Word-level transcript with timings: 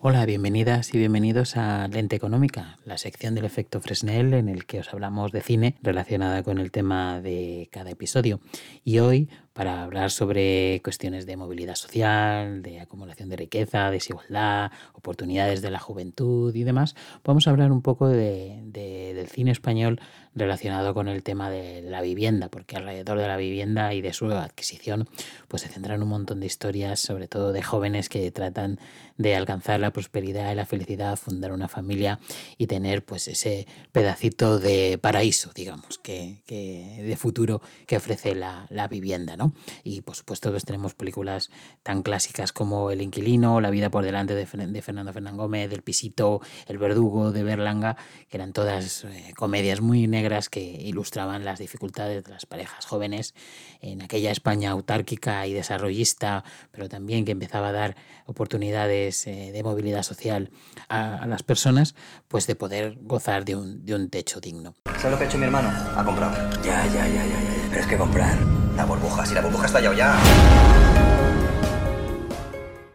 Hola, 0.00 0.26
bienvenidas 0.26 0.92
y 0.92 0.98
bienvenidos 0.98 1.56
a 1.56 1.86
Lente 1.88 2.16
Económica, 2.16 2.78
la 2.84 2.98
sección 2.98 3.34
del 3.34 3.44
efecto 3.44 3.80
Fresnel 3.80 4.34
en 4.34 4.48
el 4.48 4.66
que 4.66 4.80
os 4.80 4.92
hablamos 4.92 5.32
de 5.32 5.42
cine 5.42 5.76
relacionada 5.82 6.42
con 6.42 6.58
el 6.58 6.72
tema 6.72 7.20
de 7.20 7.68
cada 7.70 7.90
episodio. 7.90 8.40
Y 8.84 8.98
hoy 8.98 9.30
para 9.54 9.84
hablar 9.84 10.10
sobre 10.10 10.80
cuestiones 10.82 11.26
de 11.26 11.36
movilidad 11.36 11.76
social, 11.76 12.60
de 12.60 12.80
acumulación 12.80 13.28
de 13.28 13.36
riqueza, 13.36 13.90
desigualdad, 13.90 14.72
oportunidades 14.92 15.62
de 15.62 15.70
la 15.70 15.78
juventud 15.78 16.54
y 16.54 16.64
demás, 16.64 16.96
vamos 17.24 17.46
a 17.46 17.50
hablar 17.50 17.70
un 17.70 17.80
poco 17.80 18.08
de, 18.08 18.60
del 18.64 19.28
cine 19.28 19.52
español 19.52 20.00
relacionado 20.34 20.92
con 20.94 21.06
el 21.06 21.22
tema 21.22 21.50
de 21.50 21.82
la 21.82 22.02
vivienda, 22.02 22.48
porque 22.48 22.76
alrededor 22.76 23.18
de 23.18 23.28
la 23.28 23.36
vivienda 23.36 23.94
y 23.94 24.00
de 24.00 24.12
su 24.12 24.26
adquisición, 24.26 25.08
pues 25.46 25.62
se 25.62 25.68
centran 25.68 26.02
un 26.02 26.08
montón 26.08 26.40
de 26.40 26.46
historias, 26.46 26.98
sobre 26.98 27.28
todo 27.28 27.52
de 27.52 27.62
jóvenes 27.62 28.08
que 28.08 28.28
tratan 28.32 28.80
de 29.16 29.36
alcanzar 29.36 29.78
la 29.78 29.92
prosperidad 29.92 30.50
y 30.50 30.56
la 30.56 30.66
felicidad, 30.66 31.16
fundar 31.16 31.52
una 31.52 31.68
familia 31.68 32.18
y 32.58 32.66
tener 32.66 33.04
pues 33.04 33.28
ese 33.28 33.68
pedacito 33.92 34.58
de 34.58 34.98
paraíso, 35.00 35.52
digamos, 35.54 35.98
que, 35.98 36.42
de 36.48 37.16
futuro 37.16 37.62
que 37.86 37.96
ofrece 37.96 38.34
la, 38.34 38.66
la 38.70 38.88
vivienda, 38.88 39.36
¿no? 39.36 39.43
Y 39.82 40.00
por 40.02 40.16
supuesto 40.16 40.52
que 40.52 40.60
tenemos 40.60 40.94
películas 40.94 41.50
tan 41.82 42.02
clásicas 42.02 42.52
como 42.52 42.90
El 42.90 43.02
inquilino, 43.02 43.60
La 43.60 43.70
vida 43.70 43.90
por 43.90 44.04
delante 44.04 44.34
de, 44.34 44.46
Fernando 44.46 45.12
Fernán 45.12 45.36
Gómez, 45.36 45.72
El 45.72 45.82
pisito, 45.82 46.40
El 46.66 46.78
verdugo 46.78 47.32
de 47.32 47.42
Berlanga, 47.42 47.96
que 48.28 48.36
eran 48.36 48.52
todas 48.52 49.04
eh, 49.04 49.32
comedias 49.36 49.80
muy 49.80 50.06
negras 50.06 50.48
que 50.48 50.60
ilustraban 50.60 51.44
las 51.44 51.58
dificultades 51.58 52.24
de 52.24 52.30
las 52.30 52.46
parejas 52.46 52.86
jóvenes 52.86 53.34
en 53.80 54.02
aquella 54.02 54.30
España 54.30 54.70
autárquica 54.70 55.46
y 55.46 55.52
desarrollista, 55.52 56.44
pero 56.70 56.88
también 56.88 57.24
que 57.24 57.32
empezaba 57.32 57.68
a 57.68 57.72
dar 57.72 57.96
oportunidades 58.26 59.26
eh, 59.26 59.50
de 59.52 59.62
movilidad 59.62 60.02
social 60.02 60.50
a, 60.88 61.26
las 61.26 61.42
personas, 61.42 61.94
pues 62.28 62.46
de 62.46 62.54
poder 62.54 62.98
gozar 63.00 63.44
de 63.44 63.56
un, 63.56 63.84
de 63.84 63.94
un 63.94 64.10
techo 64.10 64.40
digno. 64.40 64.74
¿Sabes 64.84 65.12
lo 65.12 65.18
que 65.18 65.24
ha 65.24 65.26
hecho 65.26 65.38
mi 65.38 65.44
hermano? 65.44 65.68
Ha 65.68 66.04
comprado. 66.04 66.50
Ya, 66.62 66.86
ya, 66.86 67.06
ya, 67.08 67.26
ya, 67.26 67.26
ya. 67.26 67.68
Pero 67.70 67.80
es 67.80 67.86
que 67.86 67.96
comprar. 67.96 68.63
La 68.76 68.84
burbuja, 68.84 69.24
si 69.24 69.34
la 69.34 69.40
burbuja 69.40 69.66
está 69.66 69.80
ya. 69.92 70.16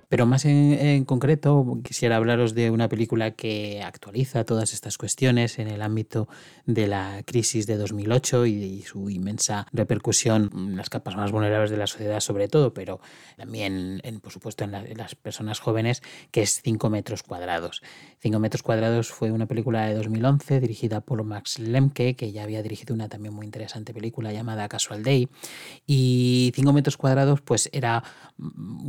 Pero 0.10 0.26
más 0.26 0.44
en, 0.46 1.06
concreto, 1.06 1.80
quisiera 1.84 2.16
hablaros 2.16 2.56
de 2.56 2.72
una 2.72 2.90
película 2.90 3.32
que 3.32 3.84
actualiza 3.84 4.44
todas 4.44 4.74
estas 4.74 4.98
cuestiones 4.98 5.60
en 5.60 5.68
el 5.68 5.84
ámbito 5.84 6.28
de 6.66 6.88
la 6.88 7.22
crisis 7.26 7.68
de 7.68 7.78
2008 7.78 8.48
y, 8.48 8.82
su 8.82 9.10
inmensa 9.12 9.68
repercusión 9.72 10.50
en 10.54 10.78
las 10.78 10.90
capas 10.90 11.16
más 11.16 11.32
vulnerables 11.32 11.70
de 11.70 11.78
la 11.78 11.86
sociedad, 11.86 12.22
sobre 12.22 12.48
todo, 12.48 12.74
pero 12.74 13.02
también, 13.38 14.02
en, 14.04 14.20
por 14.20 14.32
supuesto, 14.32 14.64
en, 14.64 14.72
las 14.98 15.14
personas 15.14 15.60
jóvenes, 15.60 16.02
que 16.32 16.42
es 16.42 16.62
5 16.64 16.90
metros 16.90 17.22
cuadrados. 17.22 17.84
5 18.20 18.40
metros 18.40 18.64
cuadrados 18.64 19.10
fue 19.10 19.32
una 19.32 19.46
película 19.46 19.86
de 19.86 19.94
2011 19.94 20.60
dirigida 20.60 21.02
por 21.02 21.24
Max 21.24 21.60
Lemke, 21.60 22.16
que 22.16 22.32
ya 22.32 22.44
había 22.44 22.64
dirigido 22.64 22.96
una 22.96 23.10
también 23.10 23.36
muy 23.36 23.46
interesante 23.46 23.94
película 23.94 24.34
llamada 24.34 24.68
Casual 24.70 25.04
Day. 25.04 25.30
Y 25.86 26.52
5 26.56 26.74
metros 26.74 26.98
cuadrados, 26.98 27.42
pues 27.42 27.70
era, 27.72 28.04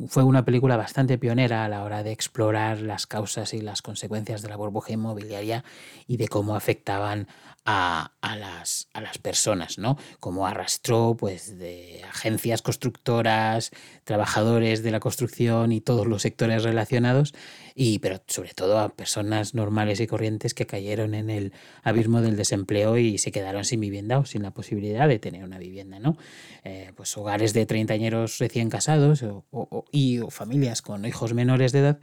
fue 0.09 0.23
una 0.23 0.47
película 0.47 0.79
bastante 0.79 1.10
pionera 1.19 1.65
a 1.65 1.69
la 1.69 1.85
hora 1.85 2.03
de 2.03 2.13
explorar 2.13 2.81
las 2.81 3.07
causas 3.07 3.55
y 3.55 3.61
las 3.61 3.83
consecuencias 3.83 4.43
de 4.43 4.49
la 4.49 4.57
burbuja 4.57 4.93
inmobiliaria 4.93 5.65
y 6.07 6.17
de 6.17 6.29
cómo 6.29 6.55
afectaban 6.55 7.29
a, 7.65 8.37
las, 8.37 8.89
a 8.95 9.01
las 9.01 9.19
personas, 9.19 9.79
¿no? 9.79 9.97
Cómo 10.19 10.47
arrastró 10.47 11.17
pues, 11.19 11.59
de 11.59 12.03
agencias 12.09 12.63
constructoras, 12.63 13.71
trabajadores 14.05 14.83
de 14.83 14.91
la 14.91 15.01
construcción 15.01 15.73
y 15.73 15.81
todos 15.81 16.07
los 16.07 16.23
sectores 16.23 16.65
relacionados, 16.65 17.35
y, 17.75 17.99
pero 18.01 18.21
sobre 18.27 18.55
todo 18.55 18.79
a 18.79 18.89
personas 18.89 19.55
normales 19.55 20.01
y 20.01 20.07
corrientes 20.07 20.55
que 20.55 20.67
cayeron 20.67 21.15
en 21.15 21.31
el 21.31 21.53
abismo 21.83 22.21
del 22.21 22.37
desempleo 22.37 22.99
y 22.99 23.19
se 23.19 23.31
quedaron 23.31 23.65
sin 23.65 23.81
vivienda 23.81 24.19
o 24.19 24.25
sin 24.25 24.43
la 24.43 24.51
posibilidad 24.51 25.07
de 25.07 25.19
tener 25.19 25.45
una 25.45 25.59
vivienda, 25.59 25.99
¿no? 25.99 26.17
Eh, 26.65 26.93
pues 26.97 27.17
hogares 27.17 27.53
de 27.53 27.67
treintañeros 27.67 28.39
recién 28.39 28.69
casados 28.69 29.25
y 29.93 30.19
o 30.19 30.31
familias 30.31 30.83
con 30.83 31.00
hijos 31.09 31.35
menores 31.35 31.73
de 31.73 31.81
edad 31.81 32.01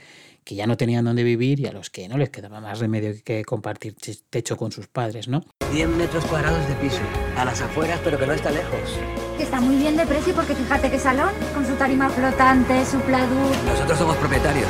que 0.48 0.56
ya 0.56 0.66
no 0.66 0.78
tenían 0.78 1.04
dónde 1.04 1.24
vivir 1.24 1.60
y 1.60 1.66
a 1.66 1.74
los 1.74 1.90
que 1.90 2.08
no 2.08 2.18
les 2.18 2.30
quedaba 2.30 2.62
más 2.62 2.80
remedio 2.80 3.14
que 3.26 3.44
compartir 3.44 3.96
techo 4.30 4.56
con 4.56 4.72
sus 4.72 4.88
padres, 4.88 5.28
¿no? 5.28 5.44
10 5.74 5.90
metros 5.90 6.24
cuadrados 6.26 6.66
de 6.70 6.76
piso, 6.76 7.02
a 7.36 7.44
las 7.44 7.60
afueras, 7.60 8.00
pero 8.02 8.18
que 8.18 8.26
no 8.26 8.32
está 8.32 8.50
lejos. 8.50 8.98
está 9.38 9.60
muy 9.60 9.76
bien 9.76 9.98
de 9.98 10.06
precio 10.06 10.34
porque 10.34 10.56
fíjate 10.56 10.90
qué 10.90 11.00
salón, 11.00 11.32
con 11.54 11.66
su 11.68 11.74
tarima 11.74 12.10
flotante, 12.10 12.86
su 12.86 12.98
pladur. 13.02 13.58
Nosotros 13.66 13.98
somos 13.98 14.16
propietarios. 14.16 14.68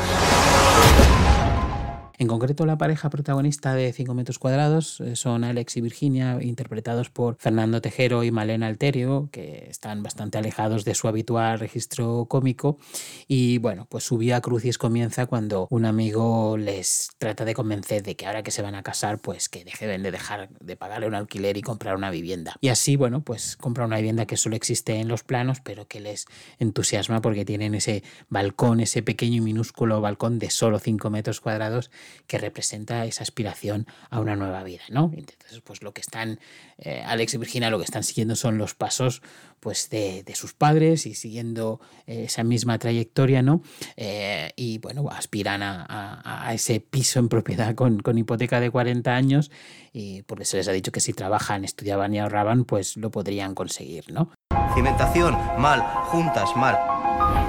En 2.20 2.28
concreto, 2.28 2.66
la 2.66 2.80
pareja 2.80 3.12
protagonista 3.12 3.76
de 3.76 3.94
5 3.94 4.16
metros 4.16 4.40
cuadrados 4.40 5.02
eh, 5.02 5.16
son 5.16 5.44
Alex 5.44 5.78
y 5.78 5.82
Virginia, 5.82 6.40
interpretados 6.42 7.12
por 7.12 7.36
Fernando 7.36 7.80
Tejero 7.80 8.24
y 8.24 8.32
Malena 8.32 8.66
Alterio, 8.66 9.30
que 9.32 9.68
están 9.70 10.02
bastante 10.02 10.40
alejados 10.40 10.84
de 10.84 10.96
su 10.96 11.08
habitual 11.08 11.60
registro 11.60 12.26
cómico. 12.28 12.80
Y 13.28 13.60
bueno, 13.60 13.86
pues 13.88 14.04
su 14.04 14.18
vía 14.18 14.42
crucis 14.42 14.80
comienza 14.80 15.28
cuando 15.28 15.68
un 15.70 15.86
amigo 15.86 16.58
les 16.58 17.12
trata 17.20 17.46
de 17.46 17.54
convencer 17.54 18.02
de 18.02 18.16
que 18.16 18.26
ahora 18.26 18.42
que 18.42 18.50
se 18.50 18.64
van 18.64 18.74
a 18.74 18.82
casar, 18.82 19.20
pues 19.20 19.48
que 19.48 19.64
dejen 19.64 20.02
de 20.02 20.10
dejar 20.10 20.50
de 20.60 20.76
pagarle 20.76 21.06
un 21.06 21.14
alquiler 21.14 21.56
y 21.56 21.62
comprar 21.62 21.96
una 21.96 22.10
vivienda. 22.10 22.56
Y 22.62 22.70
así, 22.70 22.96
bueno, 22.96 23.22
pues 23.22 23.58
compra 23.58 23.86
una 23.86 23.98
vivienda 23.98 24.26
que 24.26 24.38
solo 24.38 24.56
existe 24.56 24.96
en 24.96 25.08
los 25.08 25.22
planos, 25.22 25.60
pero 25.62 25.88
que 25.88 26.00
les 26.00 26.26
entusiasma 26.58 27.22
porque 27.22 27.46
tienen 27.46 27.76
ese 27.76 28.02
balcón, 28.28 28.80
ese 28.80 29.04
pequeño 29.04 29.38
y 29.38 29.42
minúsculo 29.42 30.02
balcón 30.02 30.40
de 30.40 30.50
solo 30.50 30.80
5 30.80 31.12
metros 31.12 31.42
cuadrados 31.42 31.92
que 32.28 32.38
representa 32.38 33.06
esa 33.06 33.24
aspiración 33.24 33.88
a 34.10 34.20
una 34.20 34.36
nueva 34.36 34.64
vida, 34.64 34.84
¿no? 34.90 35.12
Entonces, 35.16 35.62
pues 35.64 35.82
lo 35.82 35.94
que 35.94 36.02
están, 36.02 36.40
eh, 36.78 37.04
Alex 37.06 37.34
y 37.34 37.38
Virginia 37.38 37.70
lo 37.70 37.78
que 37.78 37.86
están 37.86 38.04
siguiendo 38.04 38.36
son 38.36 38.58
los 38.58 38.76
pasos 38.76 39.22
pues 39.60 39.90
de, 39.90 40.24
sus 40.36 40.54
padres 40.54 41.06
y 41.06 41.16
siguiendo 41.16 41.82
eh, 42.06 42.26
esa 42.26 42.44
misma 42.44 42.78
trayectoria, 42.78 43.42
¿no? 43.42 43.62
Eh, 43.96 44.52
y 44.56 44.78
bueno, 44.78 45.10
aspiran 45.10 45.62
a, 45.64 46.52
ese 46.54 46.80
piso 46.80 47.20
en 47.20 47.28
propiedad 47.28 47.76
con, 47.76 48.00
con, 48.00 48.18
hipoteca 48.18 48.60
de 48.60 48.72
40 48.72 49.16
años 49.16 49.52
y 49.92 50.22
por 50.24 50.42
eso 50.42 50.58
les 50.58 50.68
ha 50.68 50.72
dicho 50.72 50.92
que 50.92 51.00
si 51.00 51.14
trabajan, 51.14 51.66
estudiaban 51.66 52.14
y 52.14 52.20
ahorraban, 52.20 52.66
pues 52.66 52.98
lo 52.98 53.12
podrían 53.12 53.56
conseguir, 53.56 54.12
¿no? 54.12 54.32
Cimentación, 54.76 55.36
mal, 55.58 55.82
juntas, 55.82 56.56
mal. 56.56 56.97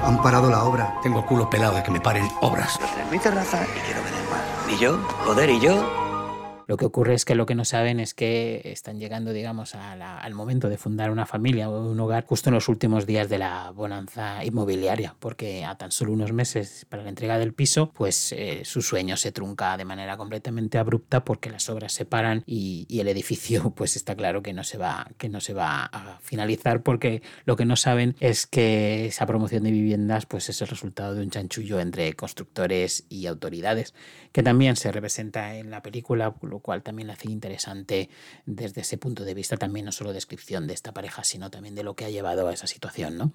Han 0.03 0.21
parado 0.21 0.49
la 0.49 0.63
obra. 0.63 0.95
Tengo 1.01 1.19
el 1.19 1.25
culo 1.25 1.49
pelado 1.49 1.75
de 1.75 1.83
que 1.83 1.91
me 1.91 2.01
paren 2.01 2.29
obras. 2.41 2.79
mi 3.11 3.19
terraza 3.19 3.63
y 3.63 3.79
quiero 3.79 4.03
vender 4.03 4.23
más. 4.29 4.73
¿Y 4.73 4.77
yo? 4.77 4.99
Joder, 5.25 5.49
¿y 5.49 5.59
yo? 5.59 6.08
Lo 6.69 6.77
que 6.77 6.85
ocurre 6.85 7.15
es 7.15 7.25
que 7.25 7.33
lo 7.33 7.47
que 7.47 7.55
no 7.55 7.65
saben 7.65 7.99
es 7.99 8.13
que 8.13 8.61
están 8.63 8.99
llegando, 8.99 9.33
digamos, 9.33 9.73
al 9.73 10.35
momento 10.35 10.69
de 10.69 10.77
fundar 10.77 11.09
una 11.09 11.25
familia 11.25 11.67
o 11.67 11.89
un 11.89 11.99
hogar 11.99 12.27
justo 12.27 12.51
en 12.51 12.53
los 12.53 12.69
últimos 12.69 13.07
días 13.07 13.27
de 13.27 13.39
la 13.39 13.71
bonanza 13.71 14.45
inmobiliaria, 14.45 15.15
porque 15.17 15.65
a 15.65 15.79
tan 15.79 15.91
solo 15.91 16.13
unos 16.13 16.31
meses 16.31 16.85
para 16.87 17.01
la 17.01 17.09
entrega 17.09 17.39
del 17.39 17.55
piso, 17.55 17.89
pues 17.91 18.31
eh, 18.33 18.61
su 18.65 18.83
sueño 18.83 19.17
se 19.17 19.31
trunca 19.31 19.77
de 19.77 19.85
manera 19.85 20.15
completamente 20.15 20.77
abrupta 20.77 21.25
porque 21.25 21.49
las 21.49 21.69
obras 21.69 21.91
se 21.91 22.05
paran 22.05 22.43
y, 22.45 22.85
el 22.99 23.07
edificio, 23.07 23.71
pues 23.75 23.95
está 23.95 24.15
claro 24.15 24.43
que 24.43 24.53
no 24.53 24.63
se 24.63 24.77
va, 24.77 25.07
que 25.17 25.27
no 25.27 25.41
se 25.41 25.55
va 25.55 25.85
a 25.85 26.19
finalizar 26.21 26.83
porque 26.83 27.23
lo 27.45 27.55
que 27.55 27.65
no 27.65 27.77
saben 27.77 28.15
es 28.19 28.45
que 28.45 29.07
esa 29.07 29.25
promoción 29.25 29.63
de 29.63 29.71
viviendas, 29.71 30.27
pues 30.27 30.49
es 30.49 30.61
el 30.61 30.67
resultado 30.67 31.15
de 31.15 31.23
un 31.23 31.31
chanchullo 31.31 31.79
entre 31.79 32.13
constructores 32.13 33.05
y 33.09 33.25
autoridades, 33.25 33.95
que 34.33 34.43
también 34.43 34.75
se 34.75 34.91
representa 34.91 35.55
en 35.55 35.71
la 35.71 35.81
película, 35.81 36.35
cual 36.59 36.83
también 36.83 37.07
la 37.07 37.13
hace 37.13 37.29
interesante 37.29 38.09
desde 38.45 38.81
ese 38.81 38.97
punto 38.97 39.23
de 39.23 39.33
vista, 39.33 39.57
también 39.57 39.85
no 39.85 39.91
solo 39.91 40.13
descripción 40.13 40.67
de 40.67 40.73
esta 40.73 40.93
pareja, 40.93 41.23
sino 41.23 41.49
también 41.49 41.75
de 41.75 41.83
lo 41.83 41.95
que 41.95 42.05
ha 42.05 42.09
llevado 42.09 42.47
a 42.47 42.53
esa 42.53 42.67
situación. 42.67 43.17
¿no? 43.17 43.31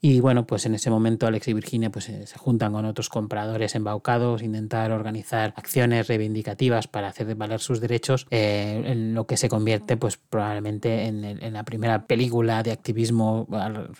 Y 0.00 0.20
bueno, 0.20 0.46
pues 0.46 0.66
en 0.66 0.74
ese 0.74 0.90
momento 0.90 1.26
Alex 1.26 1.48
y 1.48 1.54
Virginia 1.54 1.90
pues, 1.90 2.08
eh, 2.08 2.26
se 2.26 2.38
juntan 2.38 2.72
con 2.72 2.84
otros 2.84 3.08
compradores 3.08 3.74
embaucados, 3.74 4.42
intentar 4.42 4.92
organizar 4.92 5.52
acciones 5.56 6.08
reivindicativas 6.08 6.88
para 6.88 7.08
hacer 7.08 7.34
valer 7.34 7.60
sus 7.60 7.80
derechos, 7.80 8.26
eh, 8.30 8.82
en 8.86 9.14
lo 9.14 9.26
que 9.26 9.36
se 9.36 9.48
convierte 9.48 9.96
pues 9.96 10.16
probablemente 10.16 11.06
en, 11.06 11.52
la 11.52 11.62
primera 11.64 12.06
película 12.06 12.62
de 12.62 12.72
activismo 12.72 13.46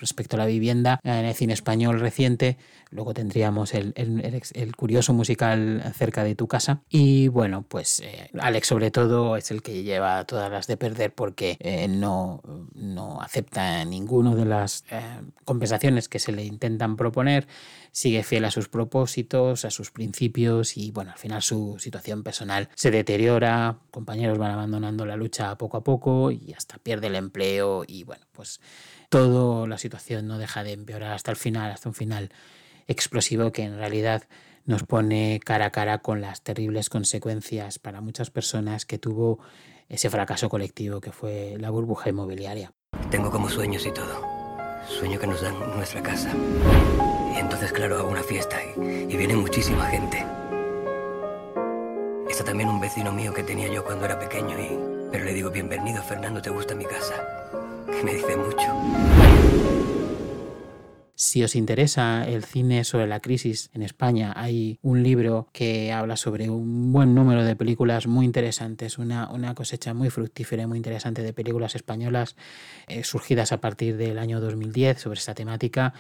respecto 0.01 0.37
a 0.37 0.41
la 0.41 0.47
vivienda 0.47 1.01
en 1.03 1.25
el 1.25 1.35
cine 1.35 1.53
español 1.53 2.01
reciente. 2.01 2.57
Luego 2.91 3.15
tendríamos 3.15 3.75
el, 3.75 3.93
el, 3.97 4.77
curioso 4.77 5.13
musical 5.13 5.83
cerca 5.97 6.25
de 6.25 6.35
tu 6.35 6.47
casa. 6.47 6.83
Y 6.89 7.29
bueno, 7.29 7.65
pues 7.67 8.01
eh, 8.01 8.31
sobre 8.63 8.91
todo 8.91 9.37
es 9.37 9.51
el 9.51 9.63
que 9.63 9.83
lleva 9.83 10.25
todas 10.25 10.51
las 10.51 10.67
de 10.67 10.77
perder 10.77 11.13
porque 11.13 11.57
eh, 11.61 11.89
no, 11.89 12.41
no 12.75 13.21
acepta 13.21 13.85
ninguno 13.85 14.37
de 14.37 14.45
las 14.45 14.85
eh, 14.91 15.01
compensaciones 15.45 16.09
que 16.09 16.19
se 16.19 16.33
le 16.33 16.45
intentan 16.45 16.97
proponer, 16.97 17.47
sigue 17.91 18.23
fiel 18.23 18.45
a 18.45 18.51
sus 18.51 18.69
propósitos, 18.69 19.65
a 19.65 19.71
sus 19.71 19.91
principios 19.91 20.77
y 20.77 20.91
bueno, 20.91 21.13
al 21.13 21.19
final 21.19 21.43
su 21.43 21.77
situación 21.79 22.23
personal 22.23 22.69
se 22.75 22.91
deteriora, 22.91 23.79
compañeros 23.91 24.39
van 24.39 24.53
abandonando 24.53 25.07
la 25.07 25.17
lucha 25.17 25.57
poco 25.57 25.77
a 25.77 25.85
poco 25.85 26.31
y 26.31 26.53
hasta 26.57 26.79
pierde 26.79 27.09
el 27.09 27.17
empleo 27.17 27.85
y 27.87 28.05
bueno, 28.05 28.25
pues 28.33 28.61
todo 29.09 29.67
la 29.67 29.79
situación 29.79 30.27
no 30.27 30.39
deja 30.39 30.65
de 30.65 30.73
empeorar 30.73 31.13
hasta 31.13 31.31
el 31.31 31.37
final, 31.37 31.71
hasta 31.71 31.89
un 31.89 31.95
final 31.95 32.31
explosivo 32.87 33.53
que 33.53 33.63
en 33.63 33.77
realidad 33.77 34.25
nos 34.65 34.83
pone 34.85 35.41
cara 35.45 35.67
a 35.67 35.71
cara 35.71 35.99
con 35.99 36.21
las 36.21 36.43
terribles 36.43 36.89
consecuencias 36.89 37.79
para 37.79 38.01
muchas 38.01 38.31
personas 38.31 38.87
que 38.87 38.99
tuvo 38.99 39.39
ese 39.89 40.11
fracaso 40.11 40.49
colectivo 40.49 41.01
que 41.01 41.13
fue 41.13 41.57
la 41.59 41.71
burbuja 41.71 42.09
inmobiliaria. 42.09 42.73
Tengo 43.11 43.31
como 43.31 43.49
sueños 43.49 43.87
y 43.87 43.91
todo. 43.91 44.23
Sueño 44.89 45.19
que 45.19 45.27
nos 45.27 45.41
dan 45.41 45.59
nuestra 45.77 46.03
casa. 46.03 46.33
Y 47.35 47.39
entonces, 47.39 47.73
claro, 47.73 47.99
hago 47.99 48.09
una 48.11 48.23
fiesta 48.23 48.57
y, 48.77 48.81
y 48.81 49.17
viene 49.17 49.37
muchísima 49.37 49.87
gente. 49.87 50.25
Está 52.29 52.45
también 52.45 52.69
un 52.69 52.81
vecino 52.81 53.13
mío 53.13 53.33
que 53.33 53.43
tenía 53.43 53.69
yo 53.69 53.85
cuando 53.85 54.07
era 54.07 54.19
pequeño 54.19 54.59
y... 54.59 54.95
Pero 55.13 55.25
le 55.25 55.33
digo, 55.33 55.51
bienvenido, 55.51 56.03
Fernando, 56.03 56.43
¿te 56.43 56.51
gusta 56.51 56.75
mi 56.75 56.85
casa? 56.85 57.15
Que 57.87 58.03
me 58.03 58.15
dice 58.15 58.37
mucho. 58.37 60.04
Si 61.27 61.43
os 61.43 61.57
interesa 61.57 62.29
el 62.29 62.45
cine 62.45 62.85
sobre 62.85 63.07
la 63.07 63.21
crisis 63.21 63.71
en 63.73 63.83
España, 63.83 64.35
hay 64.37 64.79
un 64.83 65.03
libro 65.03 65.49
que 65.53 65.91
habla 65.91 66.19
sobre 66.19 66.51
un 66.51 66.93
buen 66.93 67.15
número 67.15 67.45
de 67.45 67.57
películas 67.57 68.07
muy 68.07 68.27
interesantes, 68.27 68.99
una, 68.99 69.31
una 69.31 69.55
cosecha 69.55 69.95
muy 69.95 70.11
fructífera 70.11 70.65
y 70.65 70.67
muy 70.67 70.77
interesante 70.77 71.23
de 71.23 71.33
películas 71.33 71.77
españolas 71.77 72.37
eh, 72.89 73.05
surgidas 73.05 73.53
a 73.53 73.61
partir 73.63 73.97
del 73.97 74.19
año 74.19 74.39
2010 74.39 75.01
sobre 75.01 75.19
esta 75.19 75.35
temática. 75.35 75.95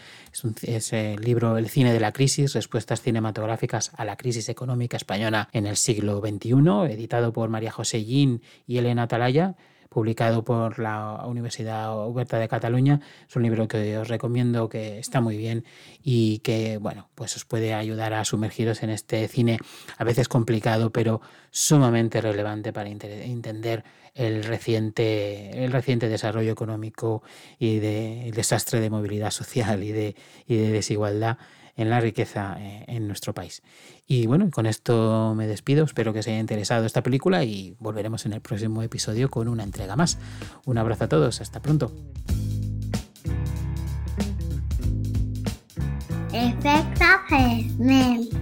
Es, 0.60 0.92
el 0.92 1.22
libro 1.22 1.56
El 1.56 1.70
cine 1.70 1.94
de 1.94 2.00
la 2.00 2.12
crisis, 2.12 2.52
respuestas 2.52 3.00
cinematográficas 3.00 3.92
a 3.96 4.04
la 4.04 4.18
crisis 4.18 4.50
económica 4.50 4.98
española 4.98 5.48
en 5.52 5.66
el 5.66 5.78
siglo 5.78 6.20
XXI, 6.20 6.92
editado 6.92 7.32
por 7.32 7.48
María 7.48 7.72
José 7.72 8.04
Gin 8.04 8.42
y 8.66 8.76
Elena 8.76 9.04
Atalaya 9.04 9.56
publicado 9.94 10.42
por 10.44 10.80
la 10.80 11.22
Universidad 11.24 12.06
Huerta 12.08 12.38
de 12.38 12.48
Cataluña. 12.48 13.00
Es 13.28 13.36
un 13.36 13.44
libro 13.44 13.68
que 13.68 13.96
os 13.96 14.08
recomiendo, 14.08 14.68
que 14.68 14.98
está 14.98 15.20
muy 15.20 15.36
bien 15.36 15.64
y 16.02 16.40
que, 16.40 16.78
bueno, 16.78 17.08
pues 17.14 17.36
os 17.36 17.44
puede 17.44 17.72
ayudar 17.74 18.12
a 18.12 18.24
sumergiros 18.24 18.82
en 18.82 18.90
este 18.90 19.28
cine 19.28 19.58
a 19.96 20.02
veces 20.02 20.26
complicado, 20.28 20.90
pero 20.90 21.20
sumamente 21.52 22.20
relevante 22.20 22.72
para 22.72 22.90
entender 22.90 23.84
el 24.14 24.42
reciente, 24.42 25.64
el 25.64 25.70
reciente 25.70 26.08
desarrollo 26.08 26.50
económico 26.50 27.22
y 27.60 27.78
de, 27.78 28.26
el 28.26 28.34
desastre 28.34 28.80
de 28.80 28.90
movilidad 28.90 29.30
social 29.42 29.84
y 29.84 29.92
de, 29.92 30.16
y 30.48 30.56
de 30.56 30.70
desigualdad 30.70 31.38
en 31.76 31.90
la 31.90 32.00
riqueza 32.00 32.56
eh, 32.58 32.84
en 32.88 33.06
nuestro 33.06 33.34
país. 33.34 33.62
Y 34.06 34.26
bueno, 34.26 34.50
con 34.50 34.66
esto 34.66 35.34
me 35.36 35.46
despido, 35.46 35.84
espero 35.84 36.12
que 36.12 36.20
os 36.20 36.28
haya 36.28 36.38
interesado 36.38 36.86
esta 36.86 37.02
película 37.02 37.44
y 37.44 37.76
volveremos 37.78 38.26
en 38.26 38.32
el 38.32 38.40
próximo 38.40 38.82
episodio 38.82 39.30
con 39.30 39.48
una 39.48 39.62
entrega 39.62 39.96
más. 39.96 40.18
Un 40.64 40.78
abrazo 40.78 41.04
a 41.04 41.08
todos, 41.08 41.40
hasta 41.40 41.60
pronto. 41.60 41.92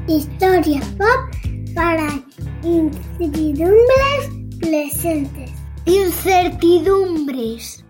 Historia 0.09 0.81
pop 0.99 1.75
para 1.75 2.09
incertidumbres 2.63 4.31
presentes. 4.61 5.51
Incertidumbres. 5.85 7.82